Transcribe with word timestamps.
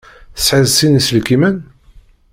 Tesεiḍ 0.35 0.65
sin 0.71 0.97
iselkimen? 0.99 1.57